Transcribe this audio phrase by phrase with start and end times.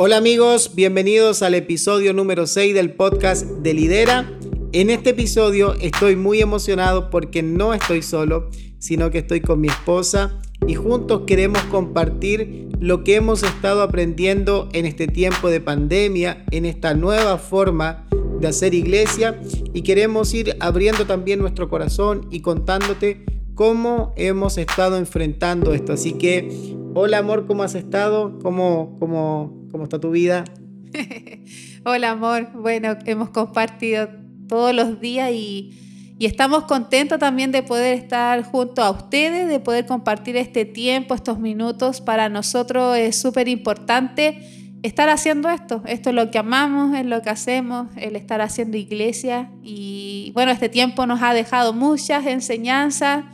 [0.00, 4.30] Hola amigos, bienvenidos al episodio número 6 del podcast de Lidera.
[4.70, 8.48] En este episodio estoy muy emocionado porque no estoy solo,
[8.78, 10.38] sino que estoy con mi esposa
[10.68, 16.64] y juntos queremos compartir lo que hemos estado aprendiendo en este tiempo de pandemia, en
[16.64, 18.06] esta nueva forma
[18.38, 19.40] de hacer iglesia
[19.74, 23.24] y queremos ir abriendo también nuestro corazón y contándote
[23.56, 25.92] cómo hemos estado enfrentando esto.
[25.92, 28.38] Así que, hola amor, ¿cómo has estado?
[28.38, 30.44] ¿Cómo, cómo, ¿Cómo está tu vida?
[31.84, 34.08] Hola amor, bueno, hemos compartido
[34.48, 35.74] todos los días y,
[36.20, 41.38] estamos contentos también de poder estar junto a ustedes, de poder compartir este tiempo, estos
[41.38, 42.00] minutos.
[42.00, 44.40] Para nosotros es súper importante
[44.82, 45.82] estar haciendo esto.
[45.86, 49.52] Esto es lo que amamos, es lo que hacemos, el estar haciendo iglesia.
[49.62, 53.24] Y bueno, este tiempo nos ha dejado muchas enseñanzas,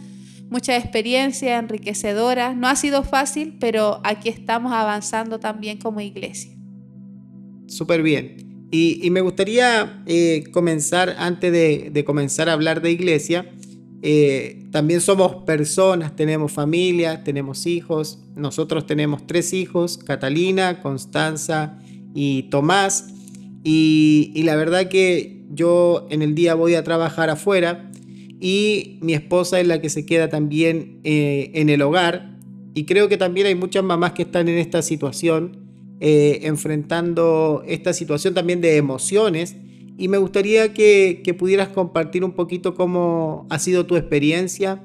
[0.50, 2.54] mucha experiencia enriquecedora.
[2.54, 6.52] No ha sido fácil, pero aquí estamos avanzando también como iglesia.
[7.66, 8.68] Súper bien.
[8.70, 13.52] Y, me gustaría eh, comenzar, antes de, comenzar a hablar de iglesia,
[14.02, 18.18] eh, también somos personas, tenemos familia, tenemos hijos.
[18.34, 21.78] Nosotros tenemos tres hijos, Catalina, Constanza
[22.14, 23.14] y Tomás.
[23.62, 27.92] Y, y la verdad que yo en el día voy a trabajar afuera
[28.40, 32.36] y mi esposa es la que se queda también eh, en el hogar.
[32.74, 35.56] Y creo que también hay muchas mamás que están en esta situación,
[36.00, 39.56] eh, enfrentando esta situación también de emociones.
[39.96, 44.82] Y me gustaría que, pudieras compartir un poquito cómo ha sido tu experiencia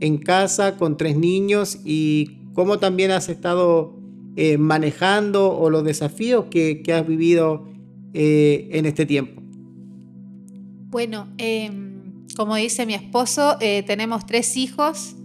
[0.00, 3.94] en casa con tres niños y cómo también has estado
[4.36, 7.68] eh, manejando o los desafíos que, has vivido
[8.14, 9.42] en este tiempo.
[10.88, 11.85] Bueno, em,
[12.36, 15.16] como dice mi esposo, eh, tenemos tres hijos,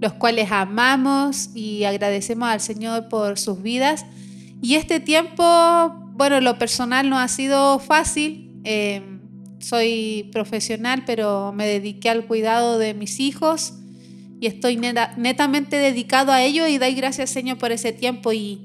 [0.00, 4.04] los cuales amamos y agradecemos al Señor por sus vidas.
[4.60, 5.44] Y este tiempo,
[6.14, 8.60] bueno, lo personal no ha sido fácil.
[8.64, 9.02] Eh,
[9.60, 13.74] soy profesional, pero me dediqué al cuidado de mis hijos
[14.40, 18.60] y estoy netamente dedicado a ello y doy gracias Señor por ese tiempo y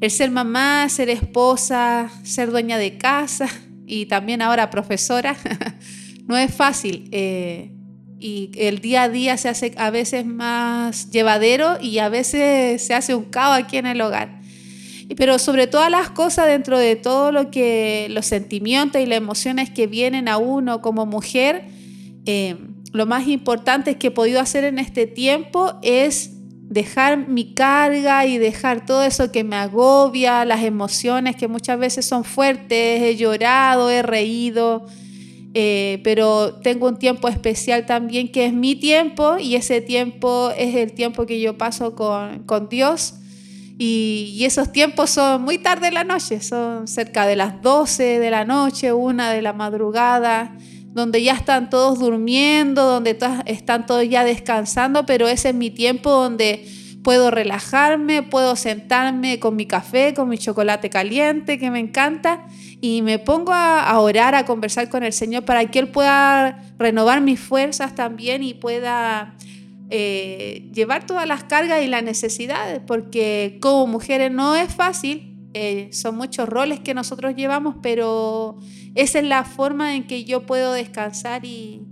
[0.00, 3.46] el ser mamá, ser esposa, ser dueña de casa
[3.86, 5.36] y también ahora profesora.
[6.32, 7.08] no es fácil.
[7.12, 7.72] Eh,
[8.18, 12.94] y el día a día se hace a veces más llevadero y a veces se
[12.94, 14.40] hace un caos aquí en el hogar.
[15.14, 19.68] Pero sobre todas las cosas, dentro de todo lo que los sentimientos y las emociones
[19.68, 21.64] que vienen a uno como mujer,
[22.24, 22.56] eh,
[22.92, 26.30] lo más importante que he podido hacer en este tiempo es
[26.62, 32.06] dejar mi carga y dejar todo eso que me agobia, las emociones que muchas veces
[32.06, 34.86] son fuertes, he llorado, he reído,
[35.54, 40.74] eh, pero tengo un tiempo especial también que es mi tiempo y ese tiempo es
[40.74, 43.14] el tiempo que yo paso con, con Dios.
[43.78, 48.20] Y, y, esos tiempos son muy tarde en la noche, son cerca de las 12
[48.20, 50.56] de la noche, una de la madrugada,
[50.92, 56.10] donde ya están todos durmiendo, donde están todos ya descansando, pero ese es mi tiempo
[56.10, 56.64] donde
[57.02, 62.46] puedo relajarme, puedo sentarme con mi café, con mi chocolate caliente que me encanta
[62.80, 67.20] y me pongo a, orar, a conversar con el Señor para que Él pueda renovar
[67.20, 69.34] mis fuerzas también y pueda
[69.90, 75.90] eh, llevar todas las cargas y las necesidades, porque como mujeres no es fácil, eh,
[75.92, 78.58] son muchos roles que nosotros llevamos, pero
[78.94, 81.84] esa es la forma en que yo puedo descansar y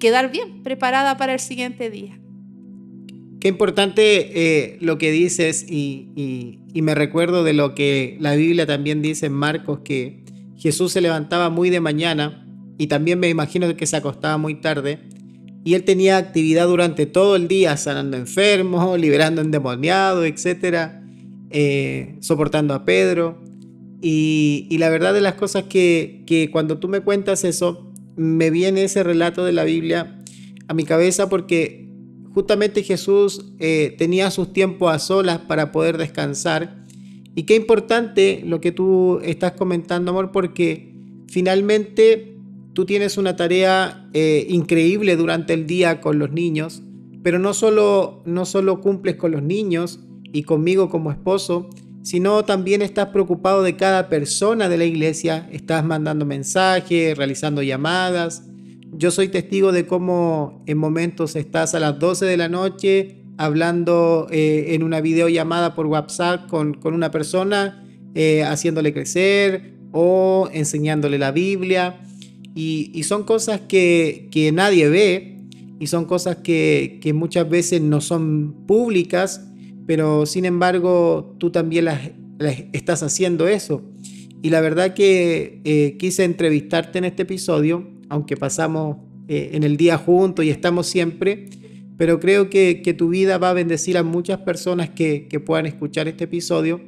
[0.00, 2.18] quedar bien preparada para el siguiente día.
[3.46, 9.02] Qué importante eh, lo que dices y, me recuerdo de lo que la Biblia también
[9.02, 10.24] dice en Marcos, que
[10.56, 12.44] Jesús se levantaba muy de mañana
[12.76, 14.98] y también me imagino que se acostaba muy tarde
[15.64, 21.04] y él tenía actividad durante todo el día, sanando enfermos, liberando endemoniados, etcétera,
[21.50, 23.44] eh, soportando a Pedro.
[24.02, 28.82] Y, la verdad de las cosas que, que cuando tú me cuentas eso, me viene
[28.82, 30.18] ese relato de la Biblia
[30.66, 31.85] a mi cabeza porque
[32.36, 36.84] justamente Jesús eh, tenía sus tiempos a solas para poder descansar.
[37.34, 40.92] Y qué importante lo que tú estás comentando, amor, porque
[41.28, 42.36] finalmente
[42.74, 46.82] tú tienes una tarea eh, increíble durante el día con los niños,
[47.22, 50.00] pero no solo, no solo cumples con los niños
[50.30, 51.70] y conmigo como esposo,
[52.02, 58.42] sino también estás preocupado de cada persona de la iglesia, estás mandando mensajes, realizando llamadas,
[58.98, 64.26] yo soy testigo de cómo en momentos estás a las 12 de la noche hablando
[64.30, 67.84] eh, en una videollamada por WhatsApp con, una persona,
[68.14, 72.00] eh, haciéndole crecer o enseñándole la Biblia.
[72.54, 75.42] Y, son cosas que, nadie ve
[75.78, 79.46] y son cosas que, muchas veces no son públicas,
[79.86, 82.00] pero sin embargo tú también las
[82.72, 83.82] estás haciendo eso.
[84.40, 88.98] Y la verdad que eh, quise entrevistarte en este episodio, aunque pasamos
[89.28, 91.46] eh, en el día juntos y estamos siempre,
[91.96, 96.24] pero creo que, tu vida va a bendecir a muchas personas que, puedan escuchar este
[96.24, 96.80] episodio.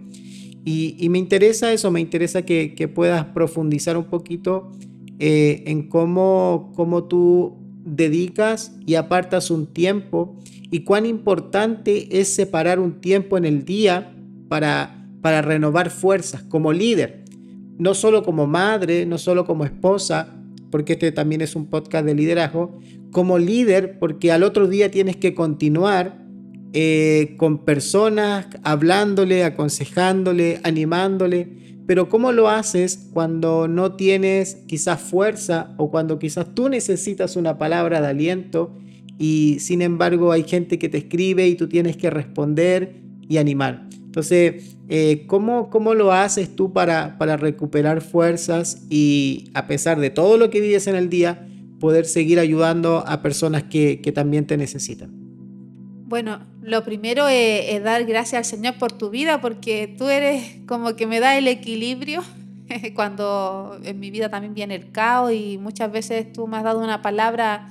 [0.64, 4.70] Y, me interesa eso, me interesa que, puedas profundizar un poquito
[5.18, 10.36] eh, en cómo, cómo tú dedicas y apartas un tiempo
[10.70, 14.14] y cuán importante es separar un tiempo en el día
[14.48, 17.24] para, para renovar fuerzas como líder,
[17.78, 20.37] no solo como madre, no solo como esposa,
[20.70, 22.80] porque este también es un podcast de liderazgo,
[23.10, 26.26] como líder, porque al otro día tienes que continuar
[26.72, 31.48] eh, con personas, hablándole, aconsejándole, animándole,
[31.86, 37.56] pero ¿cómo lo haces cuando no tienes quizás fuerza o cuando quizás tú necesitas una
[37.56, 38.76] palabra de aliento
[39.18, 43.88] y sin embargo hay gente que te escribe y tú tienes que responder y animar?
[44.08, 50.08] Entonces, eh, ¿cómo, ¿cómo, lo haces tú para, para recuperar fuerzas y a pesar de
[50.08, 51.46] todo lo que vives en el día,
[51.78, 55.10] poder seguir ayudando a personas que, que también te necesitan?
[56.06, 60.96] Bueno, lo primero es, dar gracias al Señor por tu vida, porque tú eres como
[60.96, 62.22] que me da el equilibrio
[62.94, 66.80] cuando en mi vida también viene el caos y muchas veces tú me has dado
[66.80, 67.68] una palabra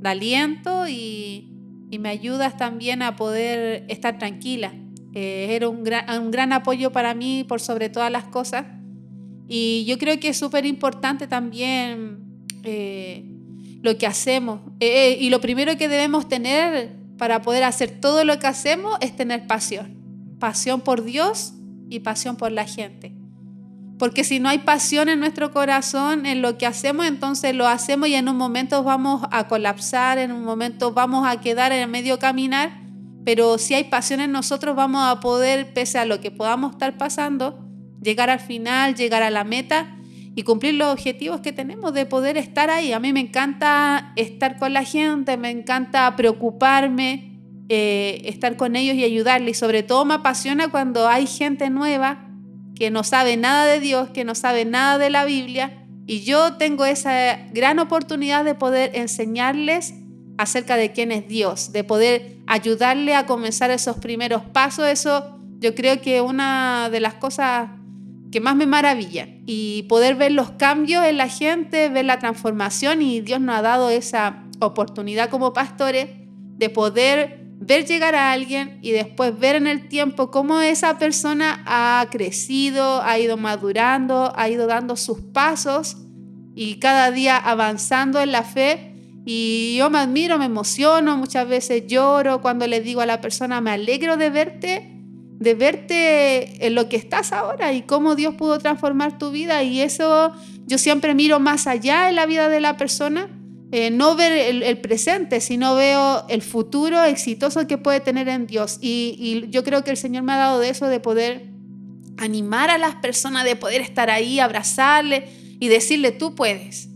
[0.00, 1.48] de aliento y,
[1.90, 4.72] y me ayudas también a poder estar tranquila.
[5.20, 8.66] Eh, era un gran, un gran apoyo para mí por sobre todas las cosas.
[9.48, 12.20] Y yo creo que es súper importante también
[12.62, 13.24] eh,
[13.82, 14.60] lo que hacemos.
[14.78, 19.16] Eh, y lo primero que debemos tener para poder hacer todo lo que hacemos es
[19.16, 19.98] tener pasión.
[20.38, 21.52] Pasión por Dios
[21.90, 23.12] y pasión por la gente.
[23.98, 28.08] Porque si no hay pasión en nuestro corazón en lo que hacemos, entonces lo hacemos
[28.08, 32.20] y en un momento vamos a colapsar, en un momento vamos a quedar en medio
[32.20, 32.87] caminar
[33.28, 36.96] pero si hay pasión en nosotros vamos a poder, pese a lo que podamos estar
[36.96, 37.62] pasando,
[38.02, 39.98] llegar al final, llegar a la meta
[40.34, 42.94] y cumplir los objetivos que tenemos de poder estar ahí.
[42.94, 47.38] A mí me encanta estar con la gente, me encanta preocuparme,
[47.68, 49.58] eh, estar con ellos y ayudarles.
[49.58, 52.30] Y sobre todo me apasiona cuando hay gente nueva
[52.76, 55.84] que no sabe nada de Dios, que no sabe nada de la Biblia.
[56.06, 59.92] Y yo tengo esa gran oportunidad de poder enseñarles
[60.38, 64.86] acerca de quién es Dios, de poder ayudarle a comenzar esos primeros pasos.
[64.86, 67.68] Eso yo creo que una de las cosas
[68.32, 73.02] que más me maravilla y poder ver los cambios en la gente, ver la transformación
[73.02, 76.08] y Dios nos ha dado esa oportunidad como pastores
[76.56, 81.62] de poder ver llegar a alguien y después ver en el tiempo cómo esa persona
[81.66, 85.96] ha crecido, ha ido madurando, ha ido dando sus pasos
[86.54, 88.88] y cada día avanzando en la fe
[89.30, 93.60] y yo me admiro, me emociono, muchas veces lloro cuando le digo a la persona,
[93.60, 94.90] me alegro de verte,
[95.38, 99.62] de verte en lo que estás ahora y cómo Dios pudo transformar tu vida.
[99.62, 100.32] Y eso
[100.66, 103.28] yo siempre miro más allá en la vida de la persona,
[103.70, 108.78] eh, no ver el, presente, sino veo el futuro exitoso que puede tener en Dios.
[108.80, 111.50] Y, y yo creo que el Señor me ha dado de eso, de poder
[112.16, 115.28] animar a las personas, de poder estar ahí, abrazarle
[115.60, 116.88] y decirle, tú puedes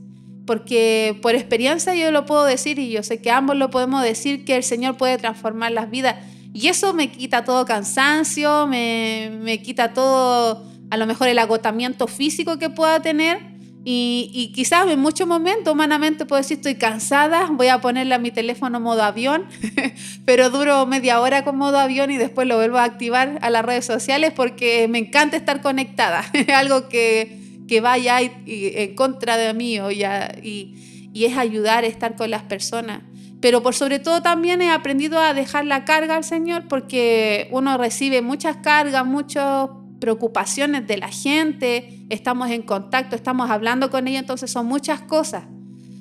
[0.46, 4.44] porque por experiencia yo lo puedo decir y yo sé que ambos lo podemos decir
[4.44, 6.16] que el Señor puede transformar las vidas.
[6.52, 12.58] Y eso me quita todo cansancio, me, quita todo, a lo mejor el agotamiento físico
[12.58, 13.52] que pueda tener.
[13.84, 18.30] Y, quizás en muchos momentos humanamente puedo decir estoy cansada, voy a ponerle a mi
[18.30, 19.46] teléfono modo avión,
[20.24, 23.64] pero duro media hora con modo avión y después lo vuelvo a activar a las
[23.64, 26.24] redes sociales porque me encanta estar conectada.
[26.54, 32.30] Algo que, que vaya en contra de mí y, y es ayudar a estar con
[32.30, 33.02] las personas.
[33.40, 37.76] Pero por sobre todo también he aprendido a dejar la carga al Señor porque uno
[37.76, 39.68] recibe muchas cargas, muchas
[40.00, 45.44] preocupaciones de la gente, estamos en contacto, estamos hablando con ellos, entonces son muchas cosas.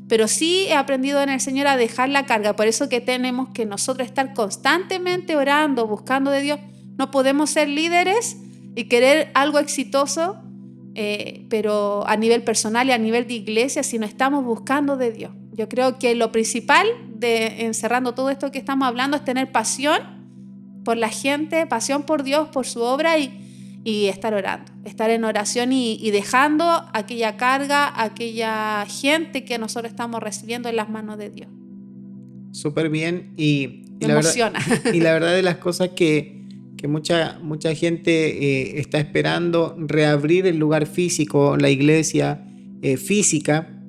[0.07, 3.49] Pero sí he aprendido en el Señor a dejar la carga, por eso que tenemos
[3.53, 6.59] que nosotros estar constantemente orando, buscando de Dios.
[6.97, 8.37] No podemos ser líderes
[8.75, 10.43] y querer algo exitoso
[10.95, 15.11] eh, pero a nivel personal y a nivel de iglesia, si no estamos buscando de
[15.11, 15.31] Dios.
[15.53, 19.99] Yo creo que lo principal de encerrando todo esto que estamos hablando es tener pasión
[20.83, 25.23] por la gente, pasión por Dios, por su obra y, y estar orando, estar en
[25.23, 31.29] oración y, dejando aquella carga, aquella gente que nosotros estamos recibiendo en las manos de
[31.29, 31.49] Dios.
[32.51, 34.59] Súper bien y, y, la emociona.
[34.67, 36.40] Verdad, y la verdad de las cosas que
[36.81, 42.43] que mucha, mucha gente eh, está esperando reabrir el lugar físico, la iglesia
[42.81, 43.79] eh, física,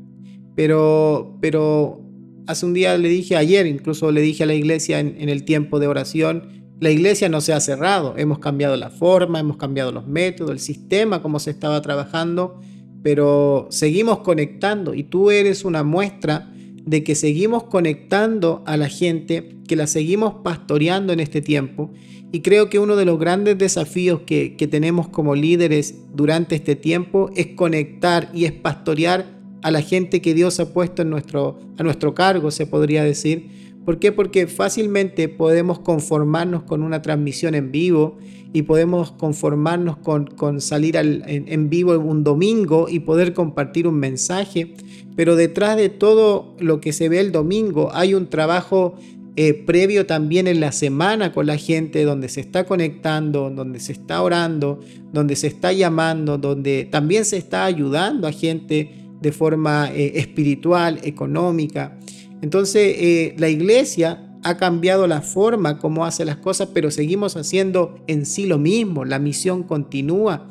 [0.54, 2.02] pero, pero
[2.46, 5.80] hace un día le dije, ayer incluso le dije a la iglesia en, el tiempo
[5.80, 10.06] de oración, La iglesia no se ha cerrado, hemos cambiado la forma, hemos cambiado los
[10.06, 12.61] métodos, el sistema, como se estaba trabajando,
[13.02, 16.52] pero seguimos conectando y tú eres una muestra
[16.84, 21.92] de que seguimos conectando a la gente, que la seguimos pastoreando en este tiempo.
[22.32, 27.30] Y creo que uno de los grandes desafíos que, tenemos como líderes durante este tiempo
[27.36, 29.26] es conectar y es pastorear
[29.62, 33.50] a la gente que Dios ha puesto en nuestro, a nuestro cargo, se podría decir
[33.84, 34.12] ¿Por qué?
[34.12, 38.16] Porque fácilmente podemos conformarnos con una transmisión en vivo
[38.52, 44.74] y podemos conformarnos con, salir en, vivo un domingo y poder compartir un mensaje,
[45.16, 48.94] pero detrás de todo lo que se ve el domingo hay un trabajo
[49.34, 53.92] eh, previo también en la semana con la gente, donde se está conectando, donde se
[53.92, 58.90] está orando, donde se está llamando, donde también se está ayudando a gente
[59.22, 61.98] de forma eh, espiritual, económica.
[62.42, 68.04] Entonces, eh, la iglesia ha cambiado la forma como hace las cosas, pero seguimos haciendo
[68.08, 70.50] en sí lo mismo, la misión continúa.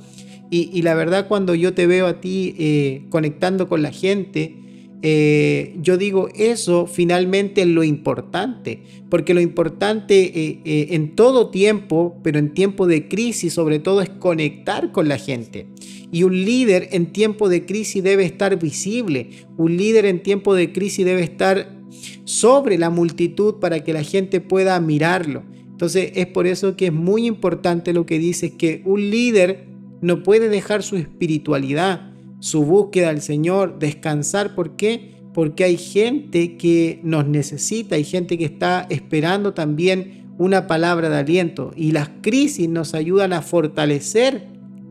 [0.53, 4.61] Y, la verdad, cuando yo te veo a ti conectando con la gente,
[5.01, 10.61] eh, yo digo eso finalmente es lo importante, porque lo importante
[10.93, 15.67] en todo tiempo, pero en tiempo de crisis sobre todo, es conectar con la gente.
[16.11, 20.71] Y un líder en tiempo de crisis debe estar visible, un líder en tiempo de
[20.71, 21.81] crisis debe estar
[22.25, 25.43] sobre la multitud para que la gente pueda mirarlo.
[25.69, 29.67] Entonces es por eso que es muy importante lo que dice, que un líder
[30.01, 32.10] no puede dejar su espiritualidad,
[32.41, 34.55] su búsqueda al Señor, descansar.
[34.55, 35.13] ¿Por qué?
[35.33, 41.17] Porque hay gente que nos necesita, hay gente que está esperando también una palabra de
[41.17, 44.47] aliento y las crisis nos ayudan a fortalecer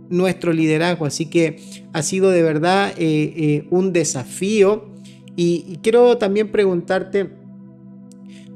[0.08, 1.06] nuestro liderazgo.
[1.06, 1.60] Así que
[1.92, 4.88] ha sido de verdad eh, eh, un desafío
[5.34, 7.30] y, quiero también preguntarte,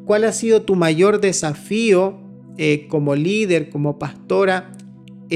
[0.04, 2.20] ¿cuál ha sido tu mayor desafío
[2.58, 4.70] eh, como líder, como pastora,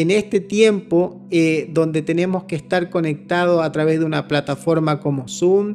[0.01, 5.27] en este tiempo eh, donde tenemos que estar conectados a través de una plataforma como
[5.27, 5.75] Zoom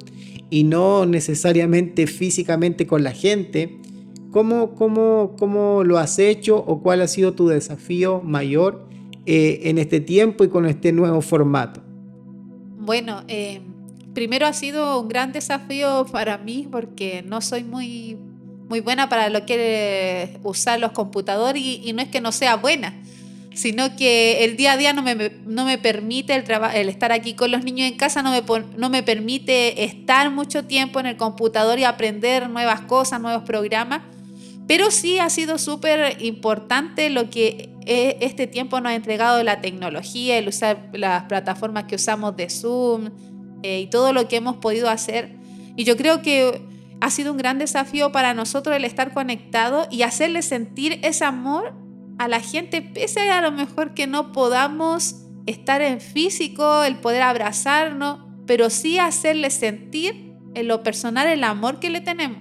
[0.50, 3.80] y no necesariamente físicamente con la gente?
[4.32, 8.88] ¿Cómo, cómo, cómo lo has hecho o cuál ha sido tu desafío mayor
[9.26, 11.82] eh, en este tiempo y con este nuevo formato?
[12.78, 13.62] Bueno, eh,
[14.14, 18.18] primero ha sido un gran desafío para mí porque no soy muy,
[18.70, 22.94] muy buena para lo que usar los computadores y, no es que no sea buena,
[23.54, 26.44] sino que el día a día no me, no me permite el,
[26.74, 28.42] el estar aquí con los niños en casa, no me,
[28.78, 34.02] no me permite estar mucho tiempo en el computador y aprender nuevas cosas, nuevos programas.
[34.68, 39.62] Pero sí ha sido súper importante lo que e, este tiempo nos ha entregado la
[39.62, 43.10] tecnología, el usar las plataformas que usamos de Zoom,
[43.64, 45.36] eh, y todo lo que hemos podido hacer.
[45.76, 46.62] Y yo creo que
[47.02, 51.74] ha sido un gran desafío para nosotros el estar conectados y hacerle sentir ese amor
[52.18, 57.22] a la gente, pese a, lo mejor que no podamos estar en físico, el poder
[57.22, 62.40] abrazarnos, pero sí hacerle sentir en lo personal el amor que le tenemos.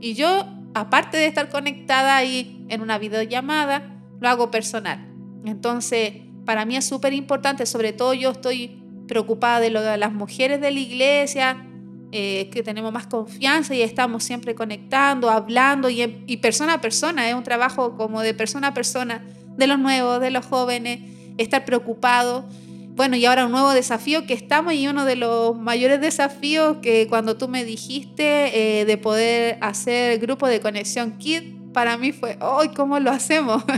[0.00, 5.10] Y yo, aparte de estar conectada ahí en una videollamada, lo hago personal.
[5.44, 6.14] Entonces,
[6.44, 10.60] para mí es súper importante, sobre todo yo estoy preocupada de lo de las mujeres
[10.60, 11.66] de la iglesia,
[12.16, 17.28] eh, que tenemos más confianza y estamos siempre conectando, hablando y, y, persona a persona,
[17.28, 19.24] es un trabajo como de persona a persona,
[19.56, 21.00] de los nuevos, de los jóvenes,
[21.38, 22.44] estar preocupado.
[22.94, 27.08] Bueno, y ahora un nuevo desafío que estamos y uno de los mayores desafíos que
[27.08, 32.38] cuando tú me dijiste eh, de poder hacer grupo de conexión KID, para mí fue,
[32.40, 33.64] ¡ay, cómo lo hacemos!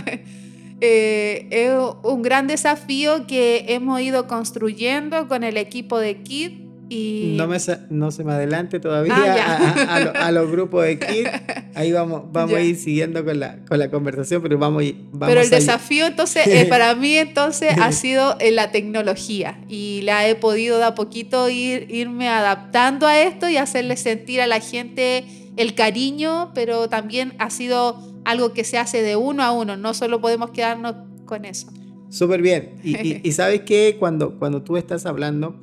[0.83, 6.65] Eh, es un gran desafío que hemos ido construyendo con el equipo de KID.
[6.88, 7.35] Y...
[7.37, 7.59] No, me,
[7.90, 11.26] no se me adelante todavía ah, a, los grupos de KID.
[11.75, 15.40] Ahí vamos, vamos a ir siguiendo con la, con la conversación, pero vamos, vamos Pero
[15.40, 20.35] el desafío entonces, eh, para mí entonces ha sido en la tecnología y la he
[20.37, 25.25] podido de a poquito ir, irme adaptando a esto y hacerle sentir a la gente
[25.57, 29.95] el cariño, pero también ha sido algo que se hace de uno a uno, no
[29.95, 31.69] solo podemos quedarnos con eso.
[32.09, 32.76] Súper bien.
[32.83, 35.57] Y, sabes que cuando, cuando tú estás hablando,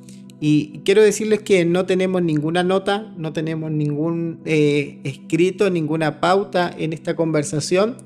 [0.46, 6.70] y quiero decirles que no tenemos ninguna nota, no tenemos ningún eh, escrito, ninguna pauta
[6.78, 7.96] en esta conversación.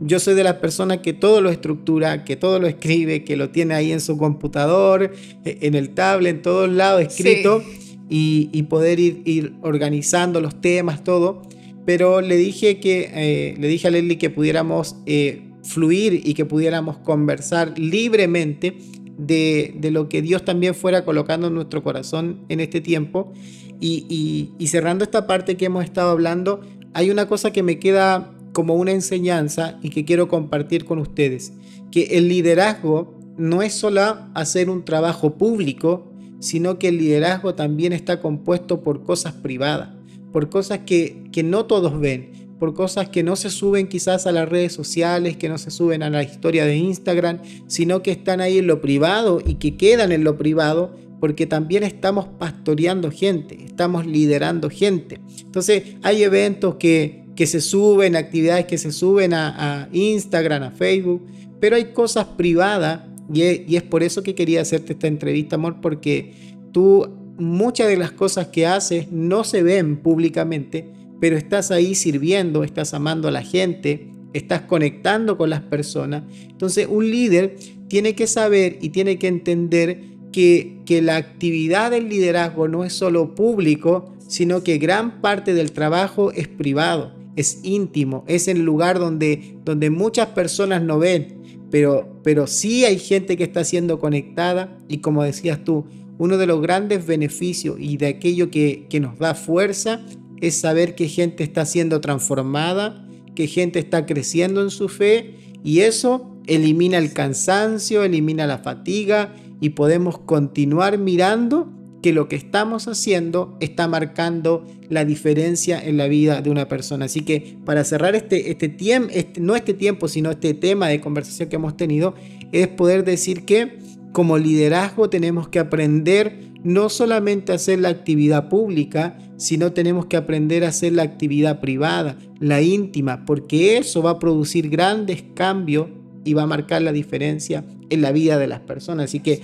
[0.00, 3.50] Yo soy de las personas que todo lo estructura, que todo lo escribe, que lo
[3.50, 5.12] tiene ahí en su computador,
[5.44, 7.62] e, en el tablet, en todos lados escrito
[8.08, 11.42] y, poder ir, ir, organizando los temas, todo.
[11.84, 16.46] Pero le dije, que, eh, le dije a Leslie que pudiéramos eh, fluir y que
[16.46, 18.78] pudiéramos conversar libremente
[19.26, 23.32] de, lo que Dios también fuera colocando en nuestro corazón en este tiempo.
[23.80, 26.60] Y, y, cerrando esta parte que hemos estado hablando,
[26.94, 31.52] hay una cosa que me queda como una enseñanza y que quiero compartir con ustedes,
[31.90, 37.92] que el liderazgo no es solo hacer un trabajo público, sino que el liderazgo también
[37.92, 39.90] está compuesto por cosas privadas,
[40.32, 44.30] por cosas que, que no todos ven, por cosas que no se suben quizás a
[44.30, 48.40] las redes sociales, que no se suben a la historia de Instagram, sino que están
[48.40, 53.64] ahí en lo privado y que quedan en lo privado porque también estamos pastoreando gente,
[53.64, 55.18] estamos liderando gente.
[55.40, 61.26] Entonces hay eventos que, que se suben, actividades que se suben a, Instagram, a Facebook,
[61.58, 63.00] pero hay cosas privadas
[63.34, 67.88] y es, y es por eso que quería hacerte esta entrevista, amor, porque tú muchas
[67.88, 73.28] de las cosas que haces no se ven públicamente, pero estás ahí sirviendo, estás amando
[73.28, 76.24] a la gente, estás conectando con las personas.
[76.48, 77.54] Entonces un líder
[77.86, 80.02] tiene que saber y tiene que entender
[80.32, 86.32] que, la actividad del liderazgo no es solo público, sino que gran parte del trabajo
[86.32, 92.48] es privado, es íntimo, es el lugar donde, donde muchas personas no ven, pero, pero
[92.48, 95.86] sí hay gente que está siendo conectada y como decías tú,
[96.18, 100.04] uno de los grandes beneficios y de aquello que, que nos da fuerza
[100.42, 105.80] es saber que gente está siendo transformada, que gente está creciendo en su fe y
[105.80, 111.72] eso elimina el cansancio, elimina la fatiga y podemos continuar mirando
[112.02, 117.04] que lo que estamos haciendo está marcando la diferencia en la vida de una persona.
[117.04, 121.00] Así que para cerrar este, este tiempo, este, no este tiempo, sino este tema de
[121.00, 122.14] conversación que hemos tenido,
[122.50, 123.78] es poder decir que
[124.10, 130.64] como liderazgo tenemos que aprender no solamente hacer la actividad pública, sino tenemos que aprender
[130.64, 135.88] a hacer la actividad privada, la íntima, porque eso va a producir grandes cambios
[136.24, 139.06] y va a marcar la diferencia en la vida de las personas.
[139.06, 139.40] Así que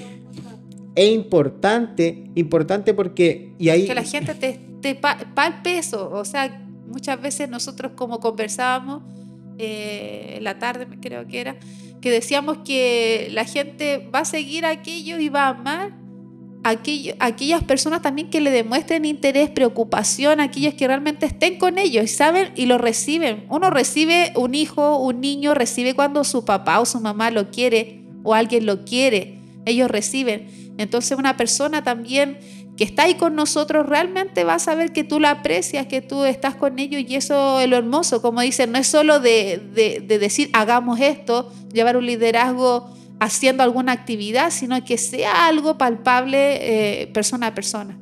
[0.94, 3.52] es importante, importante porque...
[3.58, 6.10] Que la gente te, te palpe eso.
[6.10, 9.02] O sea, muchas veces nosotros como conversábamos,
[9.58, 11.56] eh, la tarde creo que era,
[12.00, 15.92] que decíamos que la gente va a seguir aquello y va a amar
[16.68, 22.08] aquellas personas también que le demuestren interés, preocupación, aquellos que realmente estén con ellos y
[22.08, 23.44] saben y lo reciben.
[23.48, 28.02] Uno recibe un hijo, un niño recibe cuando su papá o su mamá lo quiere
[28.22, 29.38] o alguien lo quiere.
[29.64, 30.74] Ellos reciben.
[30.78, 32.38] Entonces una persona también
[32.76, 36.24] que está ahí con nosotros realmente va a saber que tú la aprecias, que tú
[36.24, 38.22] estás con ellos y eso es lo hermoso.
[38.22, 43.92] Como dicen, no es solo de, de decir hagamos esto, llevar un liderazgo haciendo alguna
[43.92, 47.98] actividad, sino que sea algo palpable eh, persona a persona.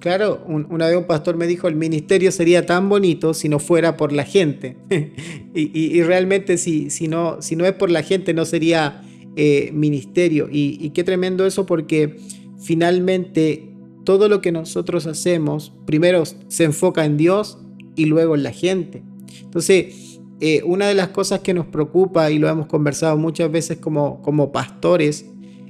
[0.00, 3.96] Claro, una vez un pastor me dijo, el ministerio sería tan bonito si no fuera
[3.96, 4.76] por la gente.
[5.54, 9.02] y, realmente si, si, no, si no es por la gente no sería
[9.34, 10.48] eh, ministerio.
[10.50, 12.16] Y, y qué tremendo eso porque
[12.60, 13.68] finalmente
[14.04, 17.58] todo lo que nosotros hacemos, primero se enfoca en Dios
[17.96, 19.02] y luego en la gente.
[19.42, 23.78] Entonces, eh, una de las cosas que nos preocupa y lo hemos conversado muchas veces
[23.78, 25.26] como, como pastores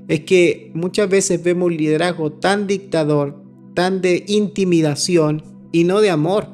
[0.08, 3.42] es que muchas veces vemos un liderazgo tan dictador,
[3.74, 6.48] tan de intimidación y no de amor.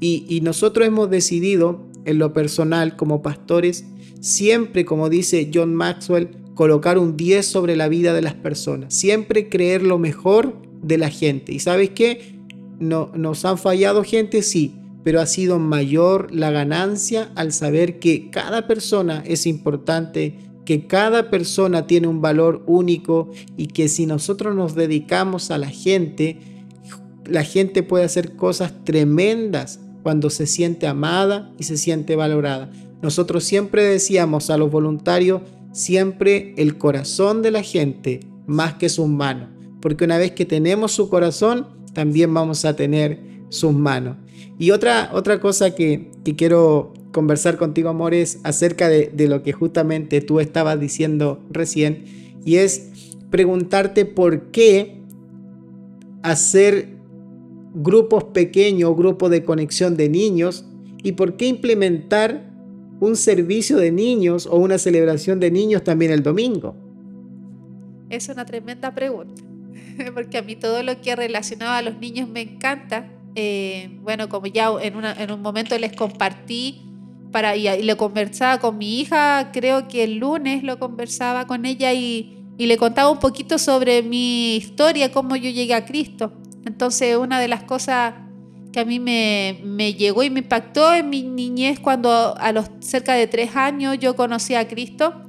[0.00, 3.84] Y, y nosotros hemos decidido en lo personal como pastores
[4.20, 9.48] siempre, como dice John Maxwell, colocar un 10 sobre la vida de las personas, siempre
[9.48, 11.52] creer lo mejor de la gente.
[11.52, 12.38] ¿Y sabes qué?
[12.78, 18.30] No, nos han fallado gente, sí, pero ha sido mayor la ganancia al saber que
[18.30, 24.54] cada persona es importante, que cada persona tiene un valor único y que si nosotros
[24.54, 26.38] nos dedicamos a la gente,
[27.24, 32.70] la gente puede hacer cosas tremendas cuando se siente amada y se siente valorada.
[33.02, 39.08] Nosotros siempre decíamos a los voluntarios, siempre el corazón de la gente más que sus
[39.08, 39.48] manos,
[39.80, 44.16] porque una vez que tenemos su corazón, también vamos a tener sus manos.
[44.58, 50.20] Y otra, otra cosa que, quiero conversar contigo, amor, es acerca de, lo que justamente
[50.20, 52.04] tú estabas diciendo recién,
[52.44, 55.00] y es preguntarte por qué
[56.22, 56.88] hacer
[57.72, 60.66] grupos pequeños, grupos de conexión de niños,
[61.02, 62.50] y por qué implementar
[63.00, 66.76] un servicio de niños o una celebración de niños también el domingo.
[68.10, 69.42] Es una tremenda pregunta,
[70.14, 74.46] porque a mí todo lo que relacionado a los niños me encanta eh, bueno, como
[74.46, 76.82] ya en, un momento les compartí
[77.30, 81.92] para, y, le conversaba con mi hija, creo que el lunes lo conversaba con ella
[81.92, 86.34] y, le contaba un poquito sobre mi historia, cómo yo llegué a Cristo.
[86.66, 88.12] Entonces, una de las cosas
[88.70, 92.66] que a mí me, me, llegó y me impactó en mi niñez cuando a los
[92.80, 95.24] cerca de tres años yo conocí a Cristo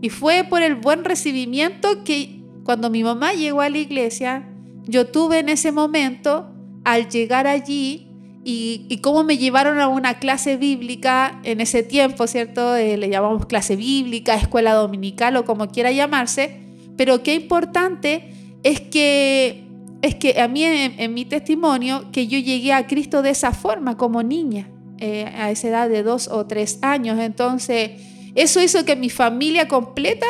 [0.00, 4.48] y fue por el buen recibimiento que cuando mi mamá llegó a la iglesia,
[4.84, 6.50] yo tuve en ese momento
[6.84, 8.10] al llegar allí
[8.42, 12.74] y, cómo me llevaron a una clase bíblica en ese tiempo, ¿cierto?
[12.76, 16.60] Eh, le llamamos clase bíblica, escuela dominical o como quiera llamarse,
[16.96, 19.64] pero qué importante es que,
[20.02, 23.96] es que a mí en, mi testimonio, que yo llegué a Cristo de esa forma,
[23.96, 27.18] como niña, eh, a esa edad de dos o tres años.
[27.18, 27.92] Entonces,
[28.34, 30.26] eso hizo que mi familia completa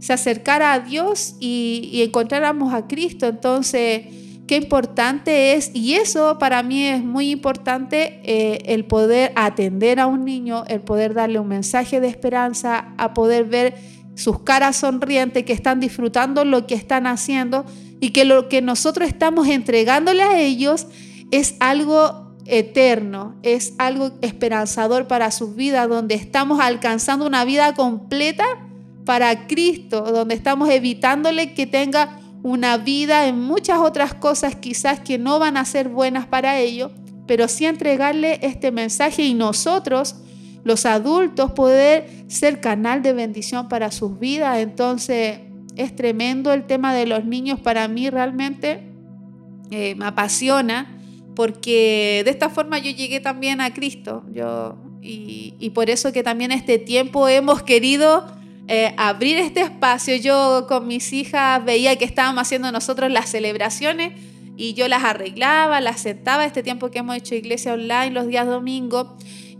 [0.00, 3.26] se acercara a Dios y, y encontráramos a Cristo.
[3.26, 4.06] Entonces,
[4.48, 10.06] qué importante es, y eso para mí es muy importante, eh, el poder atender a
[10.06, 13.76] un niño, el poder darle un mensaje de esperanza, a poder ver
[14.16, 17.66] sus caras sonrientes, que están disfrutando lo que están haciendo
[18.00, 20.86] y que lo que nosotros estamos entregándole a ellos
[21.30, 28.44] es algo eterno, es algo esperanzador para sus vidas, donde estamos alcanzando una vida completa
[29.04, 35.18] para Cristo, donde estamos evitándole que tenga una vida en muchas otras cosas quizás que
[35.18, 36.92] no van a ser buenas para ellos,
[37.26, 40.16] pero sí entregarle este mensaje y nosotros,
[40.64, 44.58] los adultos, poder ser canal de bendición para sus vidas.
[44.58, 45.40] Entonces,
[45.76, 48.82] es tremendo el tema de los niños para mí realmente
[49.70, 50.98] eh, me apasiona
[51.36, 56.24] porque de esta forma yo llegué también a Cristo yo, y, y por eso que
[56.24, 58.26] también este tiempo hemos querido
[58.68, 60.14] eh, abrir este espacio.
[60.16, 64.12] Yo con mis hijas veía que estábamos haciendo nosotros las celebraciones
[64.58, 68.46] y yo las arreglaba, las sentaba este tiempo que hemos hecho iglesia online los días
[68.46, 69.06] domingos.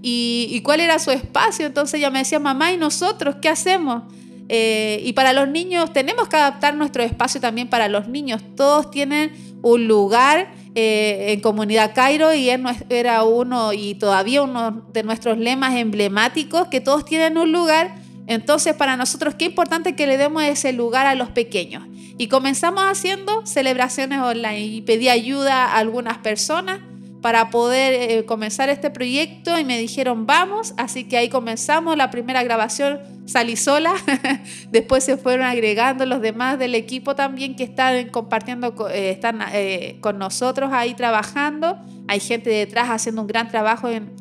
[0.03, 1.67] Y, cuál era su espacio.
[1.67, 4.03] Entonces ella me decía, mamá, ¿y nosotros qué hacemos?
[4.49, 8.43] Eh, y para los niños tenemos que adaptar nuestro espacio también para los niños.
[8.57, 12.51] Todos tienen un lugar eh, en Comunidad Cairo y
[12.91, 17.95] era uno y todavía uno de nuestros lemas emblemáticos, que todos tienen un lugar
[18.29, 21.85] entonces, para nosotros, qué importante que le demos ese lugar a los pequeños.
[22.19, 26.81] Y comenzamos haciendo celebraciones online y pedí ayuda a algunas personas
[27.23, 31.97] para poder eh, comenzar este proyecto y me dijeron vamos, así que ahí comenzamos.
[31.97, 33.95] La primera grabación, salí sola,
[34.71, 39.97] después se fueron agregando los demás del equipo también que están compartiendo, eh, están eh,
[40.01, 44.13] con nosotros ahí trabajando, hay gente detrás haciendo un gran trabajo en,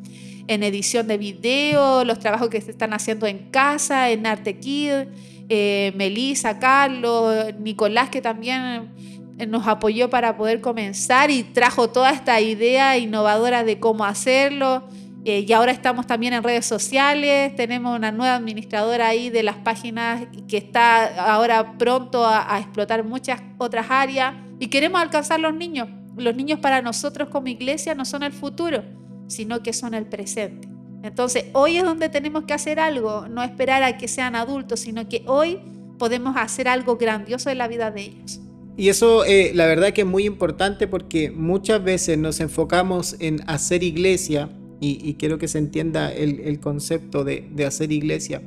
[0.47, 5.07] en edición de video, los trabajos que se están haciendo en casa, en Arte Kid,
[5.49, 8.91] eh, Melissa, Carlos, Nicolás, que también
[9.37, 14.83] eh, nos apoyó para poder comenzar y trajo toda esta idea innovadora de cómo hacerlo.
[15.25, 19.57] Eh, y ahora estamos también en redes sociales, tenemos una nueva administradora ahí de las
[19.57, 25.53] páginas que está ahora pronto a, a explotar muchas otras áreas y queremos alcanzar los
[25.53, 25.89] niños.
[26.15, 28.83] Los niños para nosotros como iglesia no son el futuro,
[29.27, 30.67] sino que son el presente.
[31.03, 35.07] Entonces, hoy es donde tenemos que hacer algo, no esperar a que sean adultos, sino
[35.07, 35.59] que hoy
[35.97, 38.41] podemos hacer algo grandioso en la vida de ellos.
[38.75, 43.41] Y eso, eh, la verdad que es muy importante porque muchas veces nos enfocamos en
[43.47, 48.43] hacer iglesia, y, quiero que se entienda el, concepto de, hacer iglesia,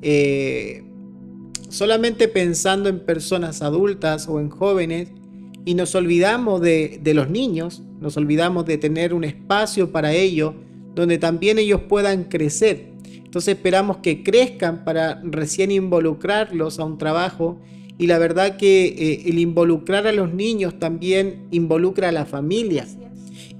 [0.00, 0.84] eh,
[1.68, 5.08] solamente pensando en personas adultas o en jóvenes,
[5.66, 10.54] y nos olvidamos de los niños, nos olvidamos de tener un espacio para ellos
[10.94, 12.92] donde también ellos puedan crecer.
[13.24, 17.60] Entonces esperamos que crezcan para recién involucrarlos a un trabajo
[17.98, 22.86] y la verdad que eh, el involucrar a los niños también involucra a la familia.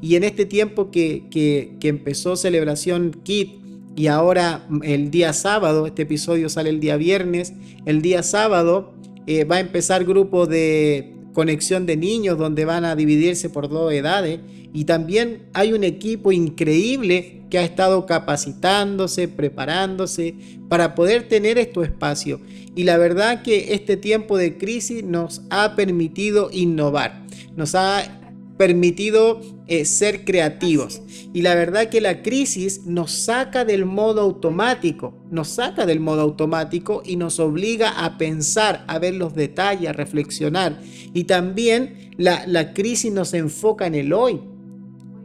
[0.01, 3.51] Y en este tiempo que, que, empezó Celebración Kit
[3.97, 7.55] y ahora mm, el día sábado, este episodio sale el día viernes,
[7.87, 8.95] el día sábado
[9.27, 13.93] eh, va a empezar grupo de conexión de niños donde van a dividirse por dos
[13.93, 14.41] edades
[14.73, 20.35] y también hay un equipo increíble que ha estado capacitándose, preparándose
[20.71, 22.41] para poder tener estos espacios.
[22.75, 28.26] Y la verdad que este tiempo de crisis nos ha permitido innovar, nos ha
[28.57, 31.03] permitido eh, ser creativos.
[31.33, 36.23] Y la verdad que la crisis nos saca del modo automático, nos saca del modo
[36.23, 40.81] automático y nos obliga a pensar, a ver los detalles, a reflexionar.
[41.13, 44.41] Y también la, la crisis nos enfoca en el hoy.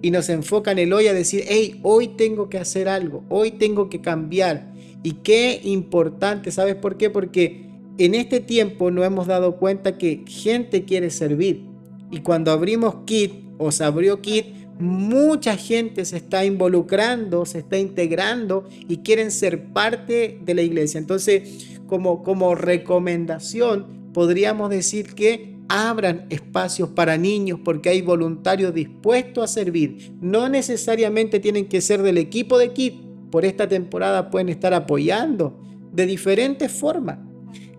[0.01, 3.51] Y nos enfoca en el hoy a decir, hey, hoy tengo que hacer algo, hoy
[3.51, 4.73] tengo que cambiar.
[5.03, 7.11] Y qué importante, ¿sabes por qué?
[7.11, 11.70] Porque en este tiempo nos hemos dado cuenta que gente quiere servir
[12.11, 17.77] y cuando abrimos Kit o se abrió Kit, mucha gente se está involucrando, se está
[17.77, 20.97] integrando y quieren ser parte de la iglesia.
[20.97, 29.43] Entonces, como, como recomendación, podríamos decir que abran espacios para niños porque hay voluntarios dispuestos
[29.43, 30.11] a servir.
[30.19, 32.95] No necesariamente tienen que ser del equipo de KIT.
[33.31, 35.57] Por esta temporada pueden estar apoyando
[35.93, 37.19] de diferentes formas.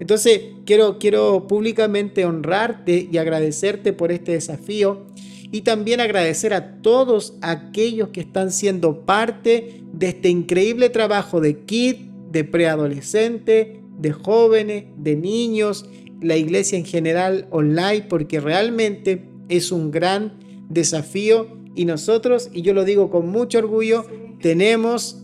[0.02, 5.06] Entonces, quiero, quiero públicamente honrarte y agradecerte por este desafío.
[5.52, 11.58] y también agradecer a todos aquellos que están siendo parte de este increíble trabajo de
[11.58, 11.96] KID,
[12.32, 15.84] de preadolescente, de jóvenes, de niños,
[16.22, 20.38] la iglesia en general online, porque realmente es un gran
[20.70, 24.06] desafío y nosotros, y yo lo digo con mucho orgullo,
[24.40, 25.22] tenemos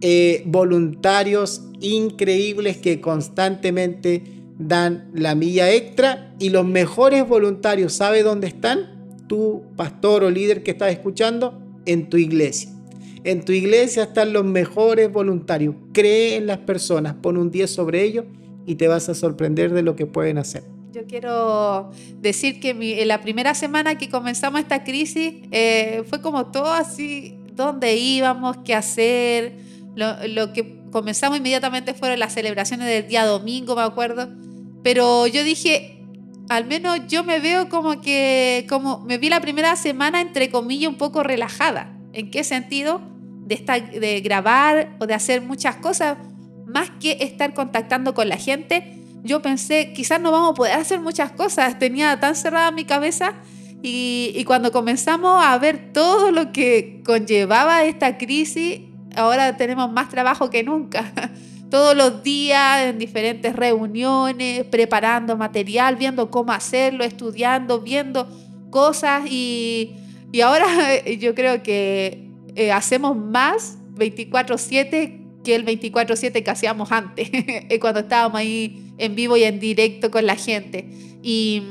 [0.00, 4.22] eh, voluntarios increíbles que constantemente
[4.58, 9.26] dan la milla extra y los mejores voluntarios, ¿sabe dónde están?
[9.28, 12.70] Tu pastor o líder que estás escuchando, en tu iglesia.
[13.24, 15.74] En tu iglesia están los mejores voluntarios.
[15.92, 18.24] Cree en las personas, pon un 10 sobre ellos
[18.66, 20.62] y te vas a sorprender de lo que pueden hacer.
[20.92, 26.46] Yo quiero decir que en la primera semana que comenzamos esta crisis eh, fue como
[26.46, 29.56] todo así, dónde íbamos, qué hacer.
[29.94, 34.28] Lo, que comenzamos inmediatamente fueron las celebraciones del día domingo, me acuerdo.
[34.82, 36.04] Pero yo dije,
[36.48, 40.90] al menos yo me veo como que, como me vi la primera semana, entre comillas,
[40.90, 41.96] un poco relajada.
[42.12, 43.00] ¿En qué sentido?
[43.46, 46.18] De, estar, de grabar o de hacer muchas cosas,
[46.66, 51.00] más que estar contactando con la gente yo pensé, quizás no vamos a poder hacer
[51.00, 53.34] muchas cosas, tenía tan cerrada mi cabeza
[53.82, 58.80] y, cuando comenzamos a ver todo lo que conllevaba esta crisis,
[59.18, 61.12] ahora tenemos más trabajo que nunca.
[61.70, 68.26] Todos los días en diferentes reuniones, preparando material, viendo cómo hacerlo, estudiando, viendo
[68.70, 69.96] cosas y,
[70.42, 70.66] ahora
[71.18, 77.30] yo creo que eh, hacemos más 24/7 que el 24/7 que hacíamos antes,
[77.80, 80.88] cuando estábamos ahí en vivo y en directo con la gente.
[81.22, 81.62] Y,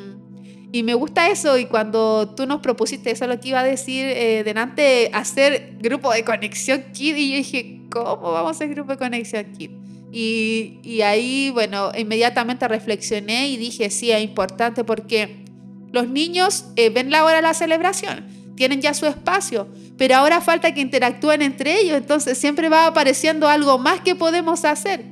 [0.78, 3.64] y me gusta eso y cuando tú nos propusiste, eso es lo que iba a
[3.64, 8.70] decir eh, delante, hacer grupo de conexión Kid y yo dije, ¿cómo vamos a hacer
[8.70, 9.72] grupo de conexión Kid?
[10.12, 15.46] Y, y ahí, bueno, inmediatamente reflexioné y dije, sí, es importante porque
[15.92, 20.42] los niños eh, ven la hora de la celebración, tienen ya su espacio, pero ahora
[20.42, 25.04] falta que interactúen entre ellos, entonces siempre va apareciendo algo más que podemos hacer.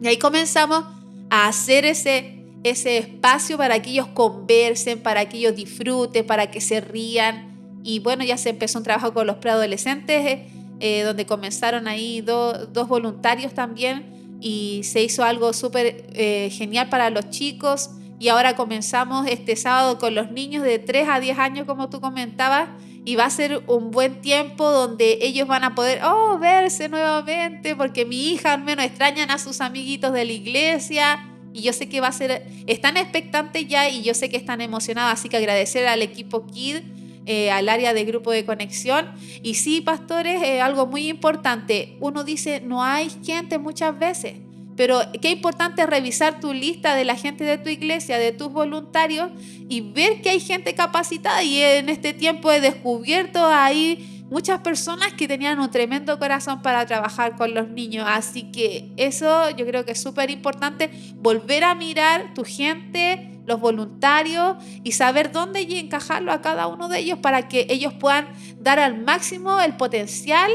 [0.00, 0.84] Y ahí comenzamos
[1.30, 2.33] a hacer ese,
[2.64, 7.80] ese espacio para que ellos conversen, para que ellos disfruten, para que se rían.
[7.84, 10.48] Y bueno, ya se empezó un trabajo con los preadolescentes, eh,
[10.80, 17.10] eh, donde comenzaron ahí dos voluntarios también y se hizo algo súper eh, genial para
[17.10, 17.90] los chicos.
[18.18, 22.00] Y ahora comenzamos este sábado con los niños de 3 a 10 años, como tú
[22.00, 22.68] comentabas,
[23.04, 27.76] y va a ser un buen tiempo donde ellos van a poder, oh, verse nuevamente,
[27.76, 31.33] porque mi hija al menos extrañan a sus amiguitos de la iglesia.
[31.54, 34.60] Y yo sé que va a ser, están expectantes ya y yo sé que están
[34.60, 36.82] emocionados, así que agradecer al equipo KID,
[37.26, 39.12] eh, al área de grupo de conexión.
[39.40, 44.34] Y sí, pastores, algo muy importante, uno dice, no hay gente muchas veces,
[44.76, 49.30] pero qué importante revisar tu lista de la gente de tu iglesia, de tus voluntarios
[49.68, 51.42] y ver que hay gente capacitada.
[51.44, 56.84] Y en este tiempo he descubierto ahí muchas personas que tenían un tremendo corazón para
[56.86, 58.04] trabajar con los niños.
[58.08, 63.60] Así que eso yo creo que es súper importante, volver a mirar tu gente, los
[63.60, 68.26] voluntarios y saber dónde encajarlo a cada uno de ellos para que ellos puedan
[68.58, 70.50] dar al máximo el potencial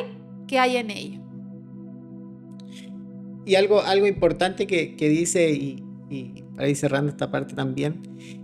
[0.46, 1.22] que hay en ellos
[3.50, 5.84] y algo, algo importante que, dice, y,
[6.56, 8.00] para ir cerrando esta parte también,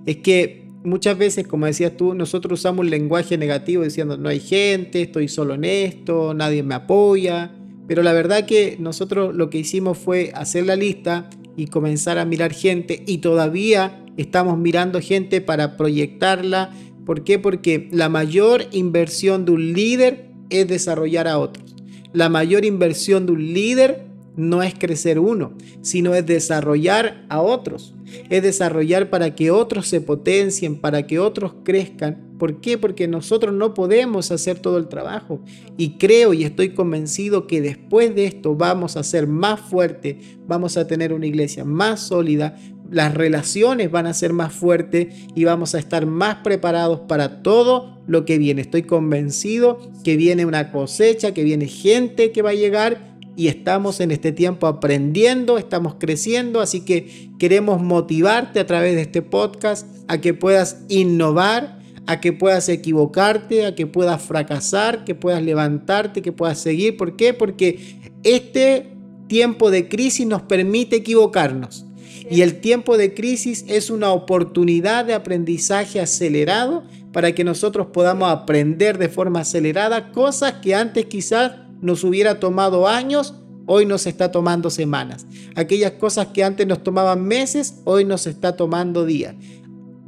[0.08, 4.39] es que muchas veces, como decías tú, nosotros usamos un lenguaje negativo diciendo no hay
[4.39, 7.52] gente, estoy solo en esto, nadie me apoya.
[7.88, 12.26] Pero la verdad que nosotros lo que hicimos fue hacer la lista y comenzar a
[12.26, 16.71] mirar gente y todavía estamos mirando gente para proyectarla.
[17.06, 17.38] ¿Por qué?
[17.38, 21.76] Porque la mayor inversión de un líder es desarrollar a otros.
[22.13, 24.06] La mayor inversión de un líder
[24.38, 27.93] no es crecer uno, sino es desarrollar a otros.
[28.30, 32.36] Es desarrollar para que otros se potencien, para que otros crezcan.
[32.38, 32.78] ¿Por qué?
[32.78, 35.39] Porque nosotros no podemos hacer todo el trabajo.
[35.78, 40.17] Y creo y estoy convencido que después de esto vamos a ser más fuertes,
[40.48, 42.58] vamos a tener una iglesia más sólida,
[42.91, 47.95] las relaciones van a ser más fuertes y vamos a estar más preparados para todo
[48.08, 48.62] lo que viene.
[48.62, 54.00] Estoy convencido que viene una cosecha, que viene gente que va a llegar y estamos
[54.00, 59.88] en este tiempo aprendiendo, estamos creciendo, así que queremos motivarte a través de este podcast
[60.08, 66.21] a que puedas innovar, a que puedas equivocarte, a que puedas fracasar, que puedas levantarte,
[66.21, 66.98] que puedas seguir.
[66.98, 67.34] ¿Por qué?
[67.34, 68.91] Porque este
[69.28, 71.86] tiempo de crisis nos permite equivocarnos.
[72.30, 78.30] Y el tiempo de crisis es una oportunidad de aprendizaje acelerado para que nosotros podamos
[78.30, 81.52] aprender de forma acelerada cosas que antes quizás
[81.86, 85.26] nos hubiera tomado años, hoy nos está tomando semanas.
[85.56, 89.36] Aquellas cosas que antes nos tomaban meses, hoy nos está tomando días.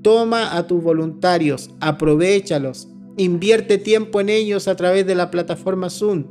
[0.02, 6.26] Toma a tus voluntarios, aprovechalos, Invierte tiempo en ellos a través de la plataforma Zoom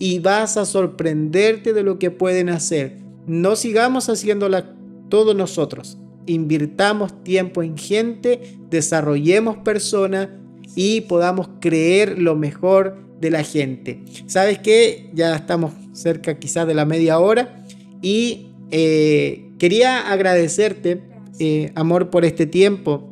[0.00, 2.98] y vas a sorprenderte de lo que pueden hacer.
[3.28, 4.74] No sigamos haciéndola
[5.08, 5.98] todos nosotros.
[6.26, 10.30] Invirtamos tiempo en gente, desarrollemos personas
[10.74, 14.02] y podamos creer lo mejor de la gente.
[14.26, 15.10] ¿Sabes qué?
[15.14, 17.64] Ya estamos cerca quizás de la media hora
[18.02, 21.02] y eh, quería agradecerte,
[21.38, 23.10] eh, amor, por este tiempo.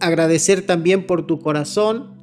[0.00, 2.14] Agradecer también por tu corazón,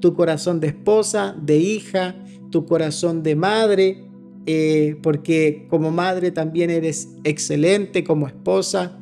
[0.00, 2.16] tu corazón de esposa, de hija,
[2.50, 4.04] tu corazón de madre,
[4.46, 8.98] eh, porque como madre también eres excelente, como esposa,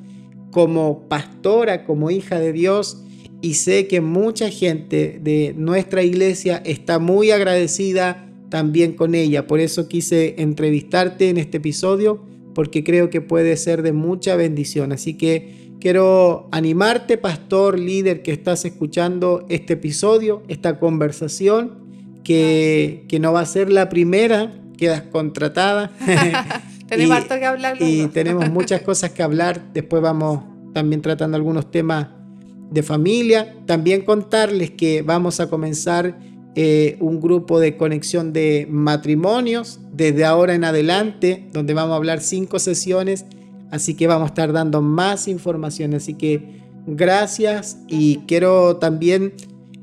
[0.51, 3.05] como pastora, como hija de Dios.
[3.43, 9.47] Y sé que mucha gente de nuestra iglesia está muy agradecida también con ella.
[9.47, 12.23] Por eso quise entrevistarte en este episodio,
[12.55, 14.93] porque creo que puede ser de mucha bendición.
[14.93, 21.79] Así que quiero animarte, pastor, líder, que estás escuchando este episodio, esta conversación,
[22.23, 25.93] que, que no va a ser la primera, quedas contratada.
[26.89, 27.77] tenemos harto que hablar.
[27.81, 29.73] Y tenemos muchas cosas que hablar.
[29.73, 30.43] Después vamos
[30.75, 32.20] también tratando algunos temas
[32.71, 33.57] de familia.
[33.67, 36.19] También contarles que vamos a comenzar
[36.57, 42.21] eh, un grupo de conexión de matrimonios desde ahora en adelante, donde vamos a hablar
[42.21, 43.25] cinco sesiones,
[43.71, 45.95] así que vamos a estar dando más información.
[45.95, 49.35] Así que gracias y quiero también,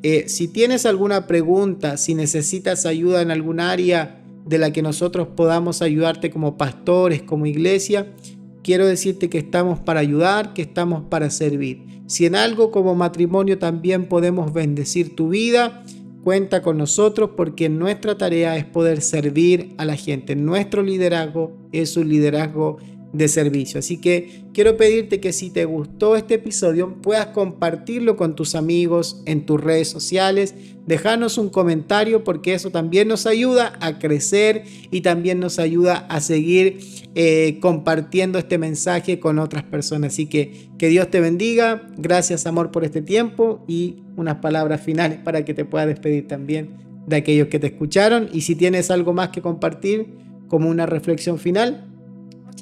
[0.04, 5.30] eh, si tienes alguna pregunta, si necesitas ayuda en algún área de la que nosotros
[5.36, 8.14] podamos ayudarte como pastores, como iglesia,
[8.62, 11.97] quiero decirte que estamos para ayudar, que estamos para servir.
[12.08, 15.84] Si en algo como matrimonio también podemos bendecir tu vida,
[16.24, 20.36] cuenta con nosotros porque nuestra tarea es poder servir a la gente.
[20.36, 22.78] Nuestro liderazgo es un liderazgo
[23.18, 23.80] de servicio.
[23.80, 29.22] Así que quiero pedirte que si te gustó este episodio puedas compartirlo con tus amigos
[29.26, 30.54] en tus redes sociales,
[30.86, 36.22] dejarnos un comentario porque eso también nos ayuda a crecer y también nos ayuda a
[36.22, 36.80] seguir
[37.16, 40.14] eh, compartiendo este mensaje con otras personas.
[40.14, 41.90] Así que que Dios te bendiga.
[41.98, 46.78] Gracias amor por este tiempo y unas palabras finales para que te puedas despedir también
[47.08, 48.30] de aquellos que te escucharon.
[48.32, 50.08] Y si tienes algo más que compartir
[50.48, 51.87] como una reflexión final.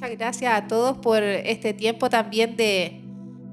[0.05, 3.01] Muchas gracias a todos por este tiempo también de,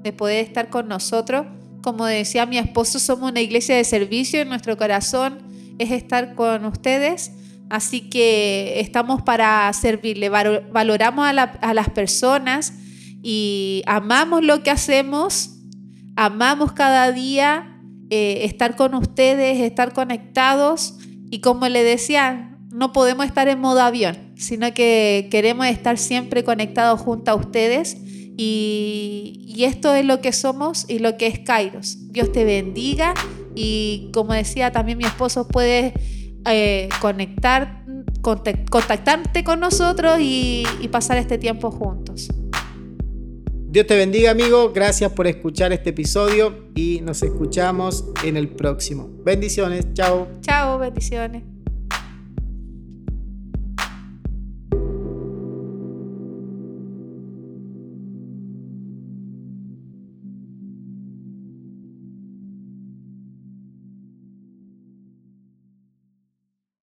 [0.03, 1.47] de poder estar con nosotros.
[1.81, 5.39] Como decía mi esposo, somos una iglesia de servicio y nuestro corazón
[5.79, 7.31] es estar con ustedes
[7.73, 12.73] Así que estamos para servirle, valoramos a, las personas
[13.23, 15.57] y amamos lo que hacemos,
[16.15, 20.99] amamos cada día eh, estar con ustedes, estar conectados
[21.31, 26.43] y como le decía, no podemos estar en modo avión, sino que queremos estar siempre
[26.43, 27.97] conectados junto a ustedes
[28.37, 32.11] y, y esto es lo que somos y lo que es Kairos.
[32.11, 33.13] Dios te bendiga
[33.55, 35.93] y como decía también mi esposo puede
[36.45, 37.85] eh, conectar,
[38.21, 42.29] contactarte con nosotros y, y pasar este tiempo juntos.
[43.69, 49.09] Dios te bendiga amigo, gracias por escuchar este episodio y nos escuchamos en el próximo.
[49.23, 50.27] Bendiciones, chao.
[50.41, 51.43] Chao, bendiciones.